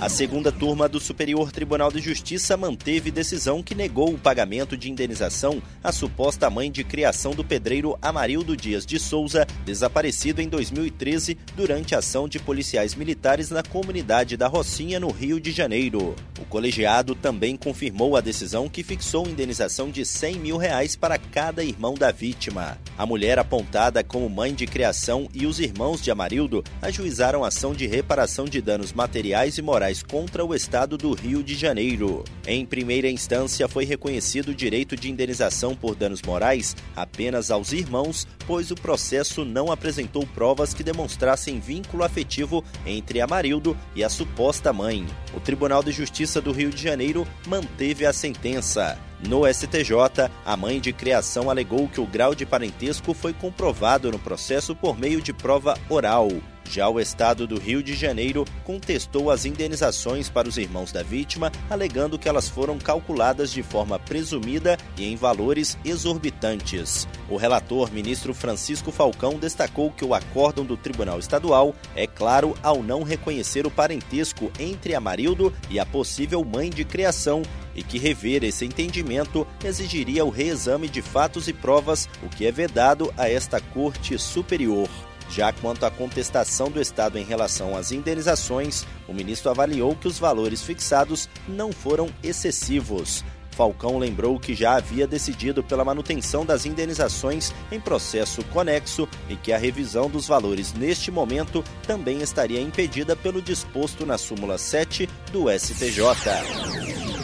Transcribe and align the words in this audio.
A 0.00 0.08
segunda 0.08 0.52
turma 0.52 0.88
do 0.88 1.00
Superior 1.00 1.50
Tribunal 1.50 1.90
de 1.90 2.00
Justiça 2.00 2.56
manteve 2.56 3.10
decisão 3.10 3.64
que 3.64 3.74
negou 3.74 4.14
o 4.14 4.18
pagamento 4.18 4.76
de 4.76 4.88
indenização 4.88 5.60
à 5.82 5.90
suposta 5.90 6.48
mãe 6.48 6.70
de 6.70 6.84
criação 6.84 7.32
do 7.32 7.42
pedreiro 7.42 7.98
Amarildo 8.00 8.56
Dias 8.56 8.86
de 8.86 8.96
Souza, 8.96 9.44
desaparecido 9.64 10.40
em 10.40 10.48
2013 10.48 11.36
durante 11.56 11.96
ação 11.96 12.28
de 12.28 12.38
policiais 12.38 12.94
militares 12.94 13.50
na 13.50 13.64
comunidade 13.64 14.36
da 14.36 14.46
Rocinha, 14.46 15.00
no 15.00 15.10
Rio 15.10 15.40
de 15.40 15.50
Janeiro. 15.50 16.14
O 16.40 16.44
colegiado 16.44 17.16
também 17.16 17.56
confirmou 17.56 18.16
a 18.16 18.20
decisão 18.20 18.68
que 18.68 18.84
fixou 18.84 19.26
indenização 19.26 19.90
de 19.90 20.06
100 20.06 20.36
mil 20.36 20.56
reais 20.58 20.94
para 20.94 21.18
cada 21.18 21.64
irmão 21.64 21.94
da 21.94 22.12
vítima. 22.12 22.78
A 22.96 23.04
mulher 23.04 23.36
apontada 23.40 24.04
como 24.04 24.30
mãe 24.30 24.54
de 24.54 24.64
criação 24.64 25.28
e 25.34 25.44
os 25.44 25.58
irmãos 25.58 26.00
de 26.00 26.12
Amarildo 26.12 26.62
ajuizaram 26.80 27.42
ação 27.42 27.74
de 27.74 27.88
reparação 27.88 28.44
de 28.44 28.60
danos 28.60 28.92
materiais 28.92 29.58
e 29.58 29.62
morais 29.62 29.87
contra 30.02 30.44
o 30.44 30.54
Estado 30.54 30.98
do 30.98 31.14
Rio 31.14 31.42
de 31.42 31.54
Janeiro. 31.54 32.22
Em 32.46 32.64
primeira 32.64 33.10
instância, 33.10 33.66
foi 33.66 33.84
reconhecido 33.84 34.48
o 34.48 34.54
direito 34.54 34.94
de 34.94 35.10
indenização 35.10 35.74
por 35.74 35.94
danos 35.94 36.20
morais 36.22 36.76
apenas 36.94 37.50
aos 37.50 37.72
irmãos, 37.72 38.26
pois 38.46 38.70
o 38.70 38.74
processo 38.74 39.44
não 39.44 39.72
apresentou 39.72 40.26
provas 40.26 40.74
que 40.74 40.84
demonstrassem 40.84 41.58
vínculo 41.58 42.04
afetivo 42.04 42.62
entre 42.84 43.20
Amarildo 43.20 43.76
e 43.96 44.04
a 44.04 44.08
suposta 44.08 44.72
mãe. 44.72 45.06
O 45.34 45.40
Tribunal 45.40 45.82
de 45.82 45.90
Justiça 45.90 46.40
do 46.40 46.52
Rio 46.52 46.70
de 46.70 46.82
Janeiro 46.82 47.26
manteve 47.46 48.04
a 48.04 48.12
sentença. 48.12 49.07
No 49.26 49.52
STJ, 49.52 50.30
a 50.46 50.56
mãe 50.56 50.80
de 50.80 50.92
criação 50.92 51.50
alegou 51.50 51.88
que 51.88 52.00
o 52.00 52.06
grau 52.06 52.34
de 52.34 52.46
parentesco 52.46 53.12
foi 53.12 53.32
comprovado 53.32 54.12
no 54.12 54.18
processo 54.18 54.76
por 54.76 54.96
meio 54.96 55.20
de 55.20 55.32
prova 55.32 55.76
oral. 55.88 56.28
Já 56.70 56.88
o 56.88 57.00
Estado 57.00 57.46
do 57.46 57.58
Rio 57.58 57.82
de 57.82 57.94
Janeiro 57.94 58.44
contestou 58.62 59.30
as 59.30 59.46
indenizações 59.46 60.28
para 60.28 60.46
os 60.46 60.58
irmãos 60.58 60.92
da 60.92 61.02
vítima, 61.02 61.50
alegando 61.70 62.18
que 62.18 62.28
elas 62.28 62.48
foram 62.48 62.78
calculadas 62.78 63.50
de 63.50 63.62
forma 63.62 63.98
presumida 63.98 64.76
e 64.96 65.06
em 65.06 65.16
valores 65.16 65.78
exorbitantes. 65.82 67.08
O 67.28 67.36
relator, 67.36 67.90
ministro 67.90 68.34
Francisco 68.34 68.92
Falcão, 68.92 69.38
destacou 69.38 69.90
que 69.90 70.04
o 70.04 70.12
acórdão 70.12 70.64
do 70.64 70.76
Tribunal 70.76 71.18
Estadual 71.18 71.74
é 71.96 72.06
claro 72.06 72.54
ao 72.62 72.82
não 72.82 73.02
reconhecer 73.02 73.66
o 73.66 73.70
parentesco 73.70 74.52
entre 74.60 74.94
Amarildo 74.94 75.52
e 75.70 75.80
a 75.80 75.86
possível 75.86 76.44
mãe 76.44 76.68
de 76.68 76.84
criação 76.84 77.42
e 77.78 77.82
que 77.84 77.96
rever 77.96 78.42
esse 78.42 78.64
entendimento 78.64 79.46
exigiria 79.64 80.24
o 80.24 80.30
reexame 80.30 80.88
de 80.88 81.00
fatos 81.00 81.46
e 81.46 81.52
provas, 81.52 82.08
o 82.24 82.28
que 82.28 82.44
é 82.44 82.50
vedado 82.50 83.14
a 83.16 83.30
esta 83.30 83.60
Corte 83.60 84.18
Superior. 84.18 84.88
Já 85.30 85.52
quanto 85.52 85.86
à 85.86 85.90
contestação 85.90 86.68
do 86.70 86.80
Estado 86.80 87.18
em 87.18 87.24
relação 87.24 87.76
às 87.76 87.92
indenizações, 87.92 88.84
o 89.06 89.14
ministro 89.14 89.50
avaliou 89.50 89.94
que 89.94 90.08
os 90.08 90.18
valores 90.18 90.60
fixados 90.60 91.28
não 91.46 91.70
foram 91.70 92.08
excessivos. 92.20 93.24
Falcão 93.52 93.98
lembrou 93.98 94.40
que 94.40 94.54
já 94.54 94.76
havia 94.76 95.06
decidido 95.06 95.62
pela 95.62 95.84
manutenção 95.84 96.44
das 96.44 96.66
indenizações 96.66 97.52
em 97.70 97.78
processo 97.78 98.42
conexo 98.46 99.08
e 99.28 99.36
que 99.36 99.52
a 99.52 99.58
revisão 99.58 100.08
dos 100.10 100.26
valores 100.26 100.72
neste 100.72 101.12
momento 101.12 101.64
também 101.86 102.22
estaria 102.22 102.60
impedida 102.60 103.14
pelo 103.14 103.40
disposto 103.42 104.04
na 104.04 104.18
súmula 104.18 104.58
7 104.58 105.08
do 105.32 105.46
STJ. 105.50 106.02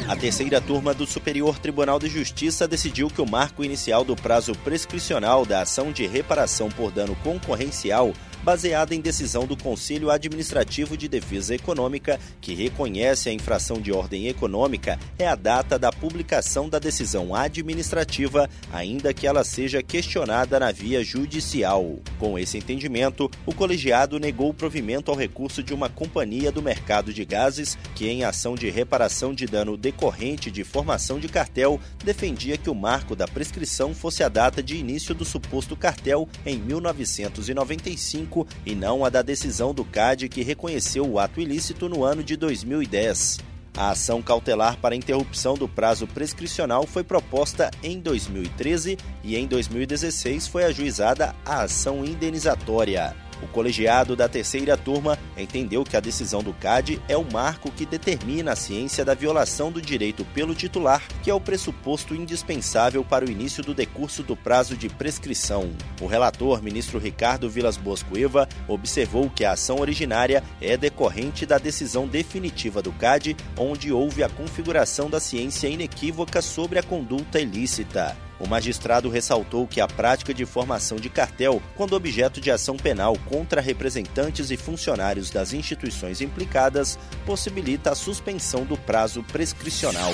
A 0.06 0.14
terceira 0.14 0.60
turma 0.60 0.92
do 0.92 1.06
Superior 1.06 1.58
Tribunal 1.58 1.98
de 1.98 2.08
Justiça 2.08 2.68
decidiu 2.68 3.08
que 3.08 3.22
o 3.22 3.26
marco 3.26 3.64
inicial 3.64 4.04
do 4.04 4.14
prazo 4.14 4.52
prescricional 4.56 5.46
da 5.46 5.62
ação 5.62 5.92
de 5.92 6.06
reparação 6.06 6.68
por 6.68 6.90
dano 6.90 7.16
concorrencial 7.22 8.12
baseada 8.44 8.94
em 8.94 9.00
decisão 9.00 9.46
do 9.46 9.56
Conselho 9.56 10.10
Administrativo 10.10 10.98
de 10.98 11.08
Defesa 11.08 11.54
Econômica, 11.54 12.20
que 12.42 12.54
reconhece 12.54 13.30
a 13.30 13.32
infração 13.32 13.80
de 13.80 13.90
ordem 13.90 14.28
econômica, 14.28 14.98
é 15.18 15.26
a 15.26 15.34
data 15.34 15.78
da 15.78 15.90
publicação 15.90 16.68
da 16.68 16.78
decisão 16.78 17.34
administrativa, 17.34 18.48
ainda 18.70 19.14
que 19.14 19.26
ela 19.26 19.42
seja 19.44 19.82
questionada 19.82 20.60
na 20.60 20.70
via 20.70 21.02
judicial. 21.02 21.98
Com 22.18 22.38
esse 22.38 22.58
entendimento, 22.58 23.30
o 23.46 23.54
colegiado 23.54 24.20
negou 24.20 24.50
o 24.50 24.54
provimento 24.54 25.10
ao 25.10 25.16
recurso 25.16 25.62
de 25.62 25.72
uma 25.72 25.88
companhia 25.88 26.52
do 26.52 26.60
mercado 26.60 27.14
de 27.14 27.24
gases 27.24 27.78
que, 27.94 28.06
em 28.06 28.24
ação 28.24 28.54
de 28.54 28.68
reparação 28.68 29.32
de 29.32 29.46
dano 29.46 29.74
decorrente 29.74 30.50
de 30.50 30.64
formação 30.64 31.18
de 31.18 31.28
cartel, 31.28 31.80
defendia 32.04 32.58
que 32.58 32.68
o 32.68 32.74
marco 32.74 33.16
da 33.16 33.26
prescrição 33.26 33.94
fosse 33.94 34.22
a 34.22 34.28
data 34.28 34.62
de 34.62 34.76
início 34.76 35.14
do 35.14 35.24
suposto 35.24 35.74
cartel 35.74 36.28
em 36.44 36.58
1995 36.58 38.33
e 38.64 38.74
não 38.74 39.04
a 39.04 39.08
da 39.08 39.22
decisão 39.22 39.72
do 39.72 39.84
CAD 39.84 40.28
que 40.28 40.42
reconheceu 40.42 41.06
o 41.06 41.18
ato 41.18 41.40
ilícito 41.40 41.88
no 41.88 42.02
ano 42.02 42.22
de 42.22 42.36
2010. 42.36 43.38
A 43.76 43.90
ação 43.90 44.22
cautelar 44.22 44.78
para 44.78 44.94
interrupção 44.94 45.54
do 45.54 45.68
prazo 45.68 46.06
prescricional 46.06 46.86
foi 46.86 47.02
proposta 47.02 47.70
em 47.82 47.98
2013 47.98 48.96
e 49.24 49.36
em 49.36 49.46
2016 49.46 50.46
foi 50.46 50.64
ajuizada 50.64 51.34
a 51.44 51.62
ação 51.62 52.04
indenizatória. 52.04 53.23
O 53.42 53.48
colegiado 53.48 54.16
da 54.16 54.28
terceira 54.28 54.76
turma 54.76 55.18
entendeu 55.36 55.84
que 55.84 55.96
a 55.96 56.00
decisão 56.00 56.42
do 56.42 56.52
CAD 56.52 57.00
é 57.08 57.16
o 57.16 57.24
marco 57.30 57.70
que 57.70 57.86
determina 57.86 58.52
a 58.52 58.56
ciência 58.56 59.04
da 59.04 59.14
violação 59.14 59.70
do 59.70 59.80
direito 59.80 60.24
pelo 60.26 60.54
titular, 60.54 61.02
que 61.22 61.30
é 61.30 61.34
o 61.34 61.40
pressuposto 61.40 62.14
indispensável 62.14 63.04
para 63.04 63.24
o 63.24 63.30
início 63.30 63.62
do 63.62 63.74
decurso 63.74 64.22
do 64.22 64.36
prazo 64.36 64.76
de 64.76 64.88
prescrição. 64.88 65.70
O 66.00 66.06
relator, 66.06 66.62
ministro 66.62 66.98
Ricardo 66.98 67.48
Vilas 67.50 67.76
Boas 67.76 68.02
Cueva, 68.02 68.48
observou 68.68 69.28
que 69.30 69.44
a 69.44 69.52
ação 69.52 69.80
originária 69.80 70.42
é 70.60 70.76
decorrente 70.76 71.46
da 71.46 71.58
decisão 71.58 72.06
definitiva 72.06 72.80
do 72.80 72.92
CAD, 72.92 73.36
onde 73.58 73.92
houve 73.92 74.22
a 74.22 74.28
configuração 74.28 75.10
da 75.10 75.20
ciência 75.20 75.68
inequívoca 75.68 76.40
sobre 76.40 76.78
a 76.78 76.82
conduta 76.82 77.40
ilícita. 77.40 78.16
O 78.38 78.48
magistrado 78.48 79.08
ressaltou 79.08 79.66
que 79.66 79.80
a 79.80 79.86
prática 79.86 80.34
de 80.34 80.44
formação 80.44 80.98
de 80.98 81.08
cartel, 81.08 81.62
quando 81.76 81.94
objeto 81.94 82.40
de 82.40 82.50
ação 82.50 82.76
penal 82.76 83.16
contra 83.26 83.60
representantes 83.60 84.50
e 84.50 84.56
funcionários 84.56 85.30
das 85.30 85.52
instituições 85.52 86.20
implicadas, 86.20 86.98
possibilita 87.24 87.90
a 87.90 87.94
suspensão 87.94 88.64
do 88.64 88.76
prazo 88.76 89.22
prescricional. 89.22 90.12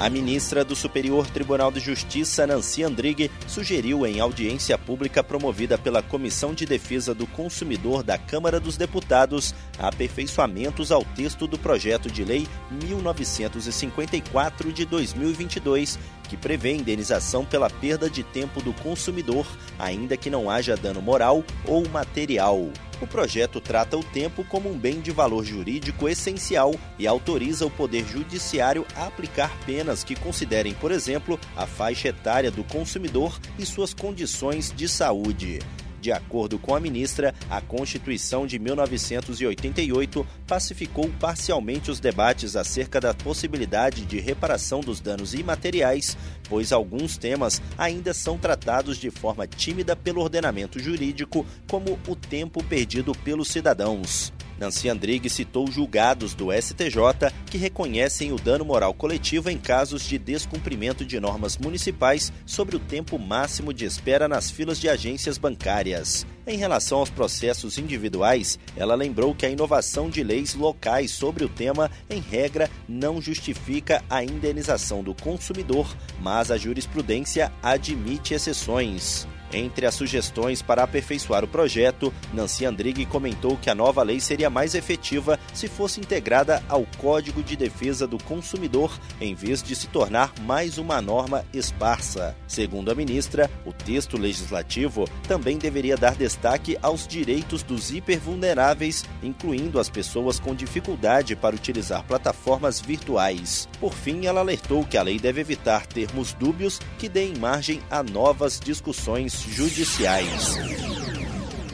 A 0.00 0.08
ministra 0.08 0.64
do 0.64 0.76
Superior 0.76 1.28
Tribunal 1.28 1.72
de 1.72 1.80
Justiça, 1.80 2.46
Nancy 2.46 2.84
Andrighi, 2.84 3.28
sugeriu 3.48 4.06
em 4.06 4.20
audiência 4.20 4.78
pública 4.78 5.24
promovida 5.24 5.76
pela 5.76 6.00
Comissão 6.00 6.54
de 6.54 6.64
Defesa 6.64 7.12
do 7.12 7.26
Consumidor 7.26 8.04
da 8.04 8.16
Câmara 8.16 8.60
dos 8.60 8.76
Deputados 8.76 9.52
aperfeiçoamentos 9.76 10.92
ao 10.92 11.04
texto 11.04 11.48
do 11.48 11.58
projeto 11.58 12.08
de 12.08 12.22
lei 12.22 12.46
1954 12.70 14.72
de 14.72 14.84
2022, 14.84 15.98
que 16.28 16.36
prevê 16.36 16.74
indenização 16.74 17.44
pela 17.44 17.70
perda 17.70 18.08
de 18.08 18.22
tempo 18.22 18.62
do 18.62 18.72
consumidor, 18.72 19.46
ainda 19.78 20.16
que 20.16 20.30
não 20.30 20.50
haja 20.50 20.76
dano 20.76 21.00
moral 21.00 21.42
ou 21.64 21.88
material. 21.88 22.70
O 23.00 23.06
projeto 23.06 23.60
trata 23.60 23.96
o 23.96 24.02
tempo 24.02 24.44
como 24.44 24.68
um 24.70 24.76
bem 24.76 25.00
de 25.00 25.10
valor 25.10 25.44
jurídico 25.44 26.08
essencial 26.08 26.74
e 26.98 27.06
autoriza 27.06 27.64
o 27.64 27.70
Poder 27.70 28.04
Judiciário 28.06 28.84
a 28.96 29.06
aplicar 29.06 29.56
penas 29.64 30.02
que 30.02 30.16
considerem, 30.16 30.74
por 30.74 30.90
exemplo, 30.90 31.38
a 31.56 31.66
faixa 31.66 32.08
etária 32.08 32.50
do 32.50 32.64
consumidor 32.64 33.38
e 33.58 33.64
suas 33.64 33.94
condições 33.94 34.72
de 34.74 34.88
saúde. 34.88 35.60
De 36.00 36.12
acordo 36.12 36.58
com 36.58 36.74
a 36.74 36.80
ministra, 36.80 37.34
a 37.50 37.60
Constituição 37.60 38.46
de 38.46 38.58
1988 38.58 40.26
pacificou 40.46 41.10
parcialmente 41.18 41.90
os 41.90 42.00
debates 42.00 42.56
acerca 42.56 43.00
da 43.00 43.12
possibilidade 43.12 44.04
de 44.04 44.20
reparação 44.20 44.80
dos 44.80 45.00
danos 45.00 45.34
imateriais, 45.34 46.16
pois 46.48 46.72
alguns 46.72 47.16
temas 47.16 47.60
ainda 47.76 48.14
são 48.14 48.38
tratados 48.38 48.96
de 48.98 49.10
forma 49.10 49.46
tímida 49.46 49.96
pelo 49.96 50.20
ordenamento 50.20 50.78
jurídico, 50.78 51.44
como 51.68 51.98
o 52.06 52.14
tempo 52.14 52.62
perdido 52.62 53.12
pelos 53.12 53.48
cidadãos. 53.48 54.32
Nancy 54.58 54.88
Andrighi 54.88 55.30
citou 55.30 55.70
julgados 55.70 56.34
do 56.34 56.52
STJ 56.52 57.32
que 57.46 57.58
reconhecem 57.58 58.32
o 58.32 58.36
dano 58.36 58.64
moral 58.64 58.92
coletivo 58.92 59.50
em 59.50 59.58
casos 59.58 60.02
de 60.02 60.18
descumprimento 60.18 61.04
de 61.04 61.20
normas 61.20 61.56
municipais 61.56 62.32
sobre 62.44 62.76
o 62.76 62.80
tempo 62.80 63.18
máximo 63.18 63.72
de 63.72 63.84
espera 63.84 64.26
nas 64.26 64.50
filas 64.50 64.78
de 64.78 64.88
agências 64.88 65.38
bancárias. 65.38 66.26
Em 66.48 66.56
relação 66.56 67.00
aos 67.00 67.10
processos 67.10 67.76
individuais, 67.76 68.58
ela 68.74 68.94
lembrou 68.94 69.34
que 69.34 69.44
a 69.44 69.50
inovação 69.50 70.08
de 70.08 70.24
leis 70.24 70.54
locais 70.54 71.10
sobre 71.10 71.44
o 71.44 71.48
tema, 71.48 71.90
em 72.08 72.20
regra, 72.22 72.70
não 72.88 73.20
justifica 73.20 74.02
a 74.08 74.24
indenização 74.24 75.02
do 75.02 75.14
consumidor, 75.14 75.94
mas 76.22 76.50
a 76.50 76.56
jurisprudência 76.56 77.52
admite 77.62 78.32
exceções. 78.32 79.28
Entre 79.52 79.86
as 79.86 79.94
sugestões 79.94 80.60
para 80.60 80.82
aperfeiçoar 80.82 81.42
o 81.42 81.48
projeto, 81.48 82.12
Nancy 82.34 82.66
Andrighi 82.66 83.06
comentou 83.06 83.56
que 83.56 83.70
a 83.70 83.74
nova 83.74 84.02
lei 84.02 84.20
seria 84.20 84.50
mais 84.50 84.74
efetiva 84.74 85.38
se 85.54 85.68
fosse 85.68 86.00
integrada 86.00 86.62
ao 86.68 86.84
Código 86.98 87.42
de 87.42 87.56
Defesa 87.56 88.06
do 88.06 88.22
Consumidor, 88.22 88.98
em 89.20 89.34
vez 89.34 89.62
de 89.62 89.74
se 89.74 89.86
tornar 89.86 90.32
mais 90.42 90.76
uma 90.76 91.00
norma 91.00 91.44
esparsa. 91.52 92.36
Segundo 92.46 92.90
a 92.90 92.94
ministra, 92.94 93.50
o 93.64 93.72
texto 93.72 94.18
legislativo 94.18 95.08
também 95.26 95.56
deveria 95.56 95.96
dar 95.96 96.14
destaque 96.38 96.78
aos 96.80 97.06
direitos 97.06 97.64
dos 97.64 97.90
hipervulneráveis, 97.90 99.04
incluindo 99.22 99.80
as 99.80 99.88
pessoas 99.88 100.38
com 100.38 100.54
dificuldade 100.54 101.34
para 101.34 101.56
utilizar 101.56 102.04
plataformas 102.04 102.80
virtuais. 102.80 103.68
Por 103.80 103.92
fim, 103.92 104.26
ela 104.26 104.40
alertou 104.40 104.84
que 104.84 104.96
a 104.96 105.02
lei 105.02 105.18
deve 105.18 105.40
evitar 105.40 105.84
termos 105.86 106.32
dúbios 106.32 106.80
que 106.96 107.08
deem 107.08 107.36
margem 107.36 107.80
a 107.90 108.04
novas 108.04 108.60
discussões 108.60 109.42
judiciais. 109.48 110.56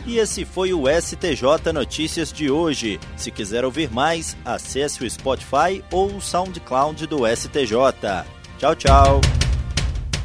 E 0.07 0.19
esse 0.19 0.45
foi 0.45 0.73
o 0.73 0.85
STJ 0.89 1.73
Notícias 1.73 2.33
de 2.33 2.51
hoje. 2.51 2.99
Se 3.17 3.31
quiser 3.31 3.65
ouvir 3.65 3.91
mais, 3.91 4.37
acesse 4.45 5.05
o 5.05 5.11
Spotify 5.11 5.83
ou 5.91 6.17
o 6.17 6.21
SoundCloud 6.21 7.07
do 7.07 7.27
STJ. 7.27 8.25
Tchau, 8.59 8.75
tchau. 8.75 9.44